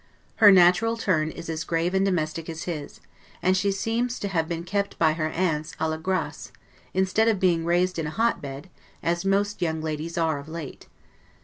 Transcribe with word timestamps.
Her 0.37 0.51
natural 0.51 0.97
turn 0.97 1.29
is 1.29 1.47
as 1.47 1.63
grave 1.63 1.93
and 1.93 2.03
domestic 2.03 2.49
as 2.49 2.63
his; 2.63 3.01
and 3.43 3.55
she 3.55 3.71
seems 3.71 4.17
to 4.17 4.29
have 4.29 4.47
been 4.49 4.63
kept 4.63 4.97
by 4.97 5.13
her 5.13 5.27
aunts 5.29 5.75
'a 5.79 5.87
la 5.87 5.97
grace', 5.97 6.51
instead 6.95 7.27
of 7.27 7.39
being 7.39 7.65
raised 7.65 7.99
in 7.99 8.07
a 8.07 8.09
hot 8.09 8.41
bed, 8.41 8.71
as 9.03 9.25
most 9.25 9.61
young 9.61 9.79
ladies 9.79 10.17
are 10.17 10.39
of 10.39 10.49
late. 10.49 10.87